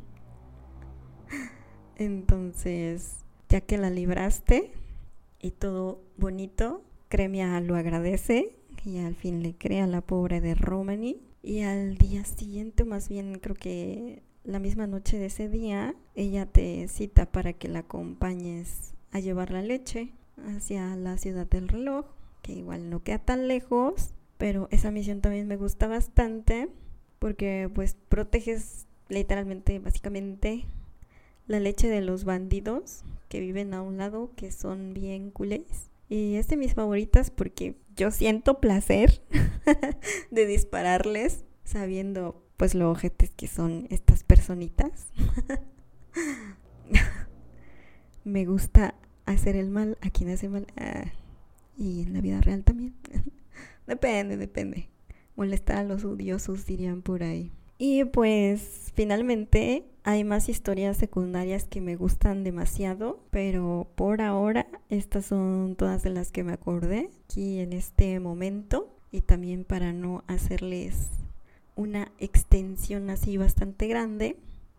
[1.97, 4.71] Entonces, ya que la libraste
[5.41, 11.21] y todo bonito, Cremia lo agradece y al fin le crea la pobre de Romani.
[11.43, 16.45] Y al día siguiente, más bien creo que la misma noche de ese día, ella
[16.45, 20.13] te cita para que la acompañes a llevar la leche
[20.55, 22.05] hacia la ciudad del reloj,
[22.41, 26.69] que igual no queda tan lejos, pero esa misión también me gusta bastante
[27.19, 30.65] porque pues proteges literalmente, básicamente,
[31.51, 35.91] la leche de los bandidos que viven a un lado, que son bien culés.
[36.07, 39.21] Y es de mis favoritas porque yo siento placer
[40.31, 45.07] de dispararles sabiendo pues lo ojetes que son estas personitas.
[48.23, 50.67] Me gusta hacer el mal a quien hace mal.
[50.77, 51.11] Ah,
[51.77, 52.95] y en la vida real también.
[53.87, 54.87] depende, depende.
[55.35, 57.51] Molestar a los odiosos dirían por ahí.
[57.77, 65.25] Y pues finalmente hay más historias secundarias que me gustan demasiado, pero por ahora estas
[65.27, 70.23] son todas de las que me acordé aquí en este momento y también para no
[70.27, 71.09] hacerles
[71.75, 74.37] una extensión así bastante grande.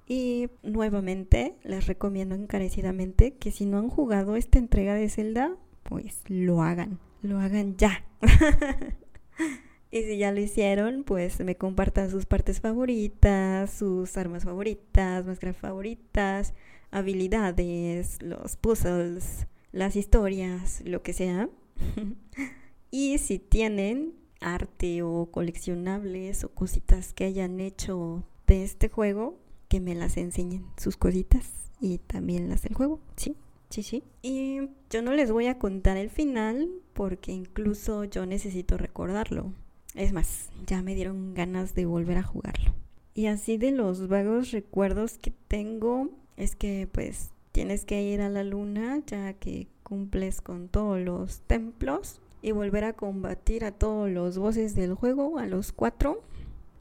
[0.08, 6.22] Y nuevamente les recomiendo encarecidamente que si no han jugado esta entrega de Zelda, pues
[6.26, 8.04] lo hagan, lo hagan ya.
[9.92, 15.58] Y si ya lo hicieron, pues me compartan sus partes favoritas, sus armas favoritas, máscaras
[15.58, 16.54] favoritas,
[16.90, 21.50] habilidades, los puzzles, las historias, lo que sea.
[22.90, 29.38] y si tienen arte o coleccionables o cositas que hayan hecho de este juego,
[29.68, 33.36] que me las enseñen sus cositas y también las del juego, sí.
[33.68, 34.04] Sí, sí.
[34.22, 39.52] Y yo no les voy a contar el final porque incluso yo necesito recordarlo.
[39.94, 42.74] Es más, ya me dieron ganas de volver a jugarlo.
[43.14, 48.30] Y así de los vagos recuerdos que tengo es que pues tienes que ir a
[48.30, 54.10] la luna ya que cumples con todos los templos y volver a combatir a todos
[54.10, 56.22] los voces del juego, a los cuatro,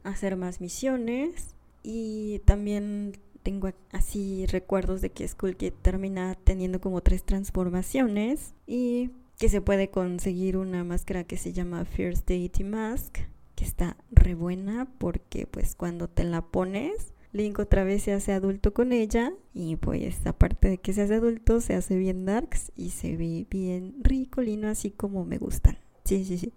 [0.02, 7.02] hacer más misiones y también tengo así recuerdos de que Skull Kid termina teniendo como
[7.02, 9.10] tres transformaciones y
[9.42, 13.18] que se puede conseguir una máscara que se llama Fierce Deity Mask,
[13.56, 18.30] que está re buena porque pues cuando te la pones, Link otra vez se hace
[18.30, 22.70] adulto con ella y pues aparte de que se hace adulto, se hace bien darks
[22.76, 25.76] y se ve bien ricolino así como me gustan.
[26.04, 26.52] Sí, sí, sí.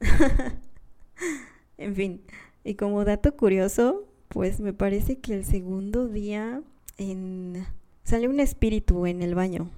[1.78, 2.20] en fin,
[2.62, 6.60] y como dato curioso, pues me parece que el segundo día
[6.98, 7.64] en...
[8.04, 9.70] sale un espíritu en el baño.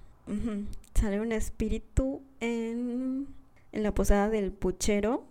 [0.94, 3.28] Sale un espíritu en,
[3.72, 5.24] en la posada del puchero.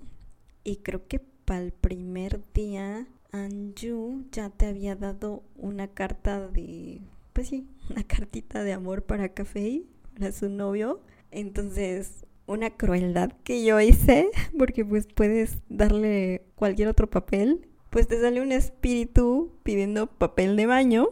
[0.64, 7.02] Y creo que para el primer día Anju ya te había dado una carta de...
[7.34, 9.84] Pues sí, una cartita de amor para Café,
[10.14, 11.02] para su novio.
[11.32, 18.22] Entonces, una crueldad que yo hice, porque pues puedes darle cualquier otro papel pues te
[18.22, 21.10] sale un espíritu pidiendo papel de baño.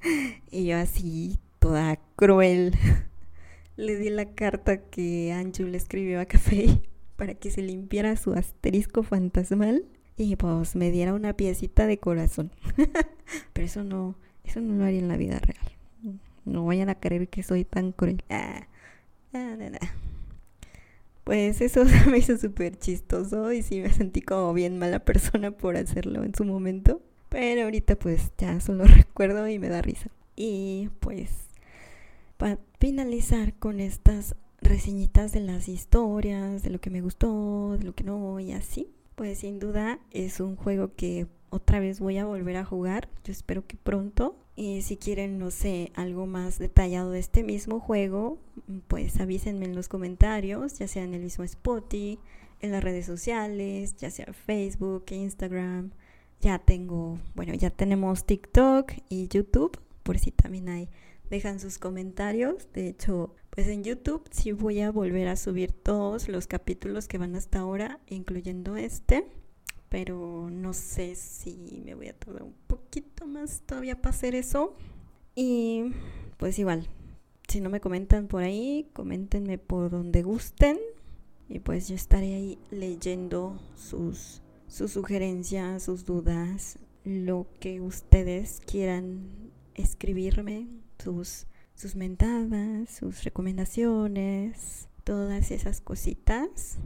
[0.50, 2.74] y yo así, toda cruel,
[3.80, 6.66] le di la carta que Anju le escribió a Café
[7.16, 9.84] para que se limpiara su asterisco fantasmal
[10.16, 12.52] y pues me diera una piecita de corazón.
[13.52, 16.18] Pero eso no, eso no lo haría en la vida real.
[16.44, 18.22] No vayan a creer que soy tan cruel.
[18.28, 18.66] Ah,
[19.32, 19.56] ah,
[21.24, 25.76] pues eso me hizo súper chistoso y sí me sentí como bien mala persona por
[25.76, 27.00] hacerlo en su momento.
[27.28, 30.10] Pero ahorita pues ya solo recuerdo y me da risa.
[30.36, 31.49] Y pues
[32.40, 37.94] para finalizar con estas reseñitas de las historias, de lo que me gustó, de lo
[37.94, 42.24] que no y así, pues sin duda es un juego que otra vez voy a
[42.24, 43.10] volver a jugar.
[43.24, 44.36] Yo espero que pronto.
[44.56, 48.38] Y si quieren, no sé, algo más detallado de este mismo juego,
[48.88, 52.18] pues avísenme en los comentarios, ya sea en el mismo Spotify,
[52.62, 55.90] en las redes sociales, ya sea Facebook, Instagram.
[56.40, 60.88] Ya tengo, bueno, ya tenemos TikTok y YouTube, por si también hay,
[61.30, 62.68] dejan sus comentarios.
[62.72, 67.18] De hecho, pues en YouTube sí voy a volver a subir todos los capítulos que
[67.18, 69.26] van hasta ahora, incluyendo este
[69.90, 74.74] pero no sé si me voy a tardar un poquito más todavía para hacer eso.
[75.34, 75.92] Y
[76.38, 76.88] pues igual,
[77.48, 80.78] si no me comentan por ahí, coméntenme por donde gusten.
[81.48, 89.50] Y pues yo estaré ahí leyendo sus, sus sugerencias, sus dudas, lo que ustedes quieran
[89.74, 90.68] escribirme,
[91.00, 96.78] sus, sus mentadas, sus recomendaciones, todas esas cositas.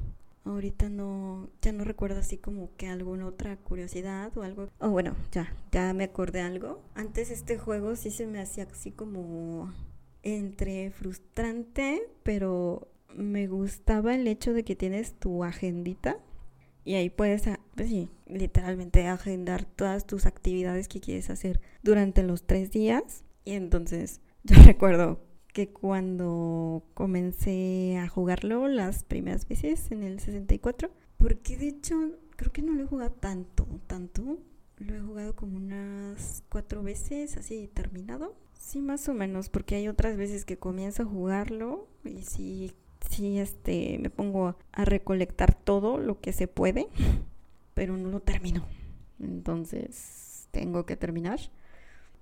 [0.44, 4.68] Ahorita no, ya no recuerdo así como que alguna otra curiosidad o algo.
[4.78, 6.82] Oh, bueno, ya, ya me acordé algo.
[6.94, 9.72] Antes este juego sí se me hacía así como
[10.22, 16.18] entre frustrante, pero me gustaba el hecho de que tienes tu agendita
[16.84, 22.22] y ahí puedes, ah, pues sí, literalmente agendar todas tus actividades que quieres hacer durante
[22.22, 23.24] los tres días.
[23.44, 25.20] Y entonces yo recuerdo
[25.52, 31.96] que cuando comencé a jugarlo las primeras veces en el 64, porque de hecho
[32.36, 34.38] creo que no lo he jugado tanto, tanto.
[34.78, 38.34] Lo he jugado como unas cuatro veces, así terminado.
[38.58, 42.72] Sí, más o menos, porque hay otras veces que comienzo a jugarlo y sí,
[43.08, 46.88] sí, este, me pongo a recolectar todo lo que se puede,
[47.74, 48.66] pero no lo termino.
[49.20, 51.38] Entonces, tengo que terminar.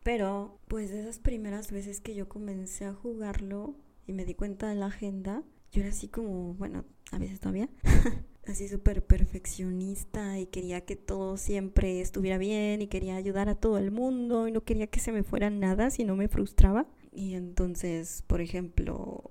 [0.03, 3.77] Pero pues de esas primeras veces que yo comencé a jugarlo
[4.07, 7.69] y me di cuenta de la agenda, yo era así como, bueno, a veces todavía,
[8.47, 13.79] así súper perfeccionista y quería que todo siempre estuviera bien y quería ayudar a todo
[13.79, 16.87] el mundo y no quería que se me fuera nada si no me frustraba.
[17.13, 19.23] Y entonces, por ejemplo,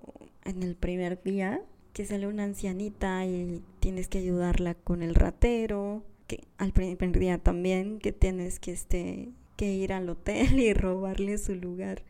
[0.45, 1.61] en el primer día
[1.93, 7.37] que sale una ancianita y tienes que ayudarla con el ratero, que al primer día
[7.37, 12.03] también que tienes que este que ir al hotel y robarle su lugar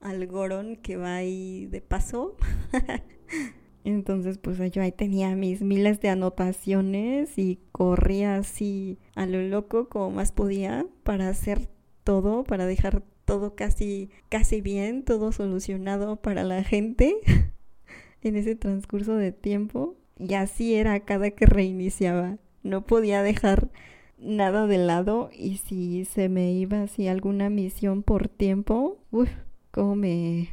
[0.00, 2.36] al Gorón que va ahí de paso.
[3.84, 9.90] Entonces, pues yo ahí tenía mis miles de anotaciones y corría así a lo loco
[9.90, 11.68] como más podía para hacer
[12.02, 17.16] todo, para dejar todo casi, casi bien, todo solucionado para la gente
[18.22, 19.96] en ese transcurso de tiempo.
[20.18, 22.38] Y así era cada que reiniciaba.
[22.62, 23.70] No podía dejar
[24.18, 29.30] nada de lado y si se me iba así alguna misión por tiempo, uff,
[29.70, 30.50] cómo me,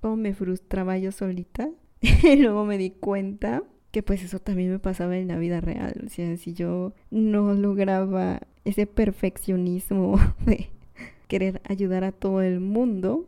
[0.00, 1.70] cómo me frustraba yo solita.
[2.00, 6.02] y luego me di cuenta que pues eso también me pasaba en la vida real.
[6.06, 10.68] O sea, si yo no lograba ese perfeccionismo de
[11.28, 13.26] querer ayudar a todo el mundo,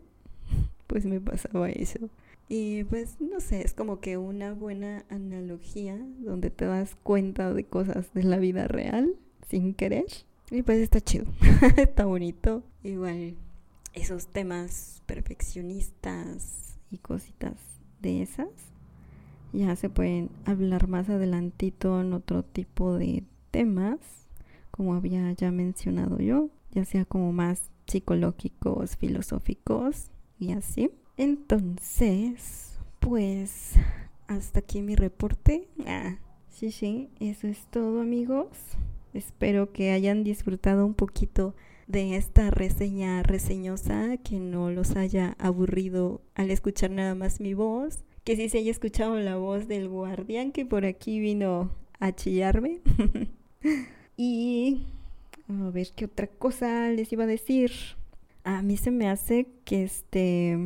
[0.87, 2.09] pues me pasaba eso.
[2.49, 7.65] Y pues no sé, es como que una buena analogía donde te das cuenta de
[7.65, 9.17] cosas de la vida real
[9.49, 10.07] sin querer.
[10.51, 11.27] Y pues está chido,
[11.77, 12.63] está bonito.
[12.83, 13.37] Igual
[13.93, 17.57] esos temas perfeccionistas y cositas
[18.01, 18.75] de esas
[19.55, 23.99] ya se pueden hablar más adelantito en otro tipo de temas,
[24.71, 30.91] como había ya mencionado yo, ya sea como más psicológicos, filosóficos y así.
[31.17, 33.75] Entonces, pues
[34.27, 35.69] hasta aquí mi reporte.
[35.87, 36.17] Ah,
[36.51, 38.49] sí, sí, eso es todo amigos.
[39.15, 41.55] Espero que hayan disfrutado un poquito
[41.87, 48.03] de esta reseña reseñosa, que no los haya aburrido al escuchar nada más mi voz,
[48.25, 52.81] que sí se haya escuchado la voz del guardián que por aquí vino a chillarme.
[54.17, 54.83] y
[55.49, 57.71] a ver qué otra cosa les iba a decir.
[58.43, 60.59] A mí se me hace que este...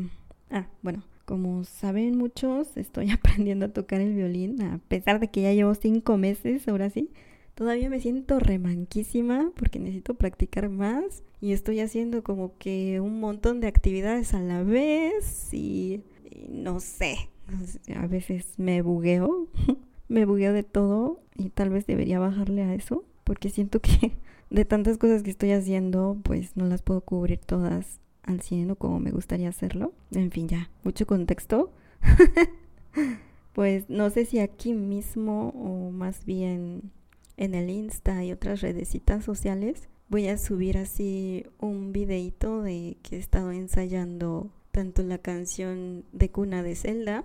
[0.51, 5.43] Ah, bueno, como saben muchos, estoy aprendiendo a tocar el violín, a pesar de que
[5.43, 7.11] ya llevo cinco meses, ahora sí.
[7.59, 13.61] Todavía me siento remanquísima porque necesito practicar más y estoy haciendo como que un montón
[13.61, 16.05] de actividades a la vez y,
[16.49, 17.17] no sé,
[17.97, 19.49] a veces me bugueo,
[20.09, 24.13] me bugueo de todo y tal vez debería bajarle a eso porque siento que
[24.51, 29.01] de tantas cosas que estoy haciendo pues no las puedo cubrir todas al 100 como
[29.01, 29.93] me gustaría hacerlo.
[30.13, 31.73] En fin, ya, mucho contexto.
[33.53, 36.93] pues no sé si aquí mismo o más bien
[37.39, 43.17] en el Insta y otras redecitas sociales, voy a subir así un videito de que
[43.17, 47.25] he estado ensayando tanto la canción de cuna de Zelda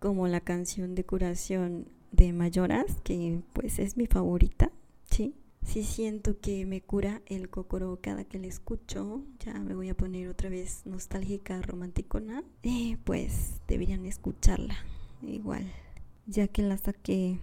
[0.00, 4.72] como la canción de curación de Mayoras, que pues es mi favorita,
[5.10, 5.34] ¿sí?
[5.64, 9.22] Sí siento que me cura el cocoro cada que la escucho.
[9.38, 12.42] Ya me voy a poner otra vez nostálgica, romanticona.
[13.04, 14.74] Pues deberían escucharla
[15.22, 15.70] igual.
[16.26, 17.38] Ya que la saqué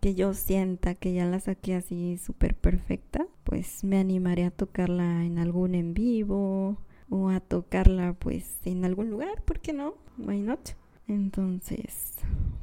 [0.00, 5.24] que yo sienta que ya la saqué así súper perfecta, pues me animaré a tocarla
[5.24, 6.78] en algún en vivo
[7.08, 9.94] o a tocarla pues en algún lugar, ¿por qué no?
[10.18, 10.70] Why not?
[11.08, 12.14] Entonces,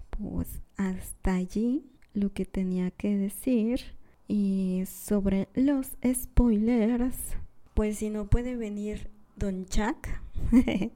[0.09, 3.81] pues hasta allí lo que tenía que decir
[4.27, 7.17] y sobre los spoilers,
[7.73, 10.07] pues si no puede venir Don Chuck,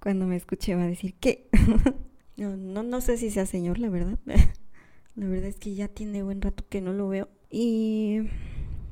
[0.00, 1.48] cuando me escuché va a decir que
[2.36, 4.18] no, no, no sé si sea señor, la verdad.
[5.16, 7.28] La verdad es que ya tiene buen rato que no lo veo.
[7.50, 8.22] Y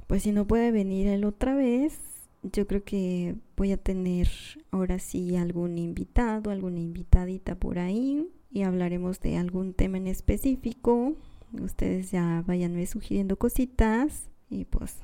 [0.07, 1.99] pues si no puede venir él otra vez,
[2.43, 4.29] yo creo que voy a tener
[4.71, 11.15] ahora sí algún invitado, alguna invitadita por ahí y hablaremos de algún tema en específico.
[11.61, 14.97] Ustedes ya vayanme sugiriendo cositas y pues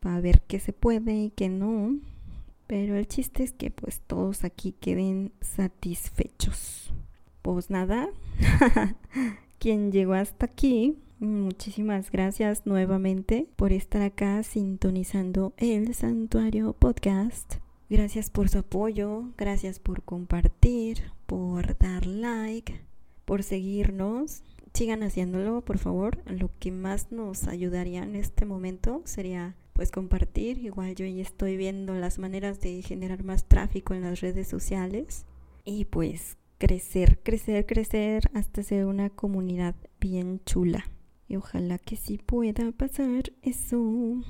[0.00, 1.96] para ver qué se puede y qué no.
[2.66, 6.92] Pero el chiste es que pues todos aquí queden satisfechos.
[7.42, 8.08] Pues nada,
[9.58, 17.56] quien llegó hasta aquí, muchísimas gracias nuevamente por estar acá sintonizando el Santuario Podcast.
[17.90, 22.80] Gracias por su apoyo, gracias por compartir, por dar like,
[23.24, 24.42] por seguirnos.
[24.74, 26.22] Sigan haciéndolo, por favor.
[26.26, 30.58] Lo que más nos ayudaría en este momento sería pues compartir.
[30.58, 35.24] Igual yo ya estoy viendo las maneras de generar más tráfico en las redes sociales.
[35.64, 40.90] Y pues crecer, crecer, crecer hasta ser una comunidad bien chula.
[41.28, 44.22] Y ojalá que sí pueda pasar eso.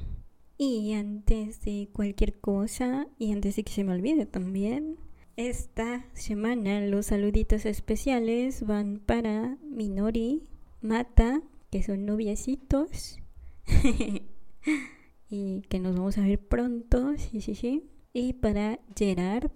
[0.57, 4.99] Y antes de cualquier cosa, y antes de que se me olvide también,
[5.37, 10.43] esta semana los saluditos especiales van para Minori,
[10.81, 13.21] Mata, que son noviecitos.
[15.31, 17.89] y que nos vamos a ver pronto, sí, sí, sí.
[18.13, 19.53] Y para Gerard,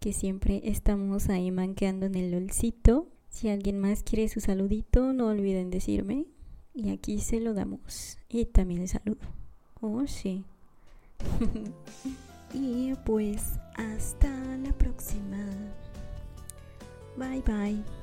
[0.00, 3.08] que siempre estamos ahí manqueando en el lolcito.
[3.28, 6.26] Si alguien más quiere su saludito, no olviden decirme.
[6.74, 8.18] Y aquí se lo damos.
[8.28, 9.18] Y también el saludo.
[9.80, 10.44] Oh, sí.
[12.54, 14.28] y pues hasta
[14.58, 15.44] la próxima.
[17.16, 17.97] Bye bye.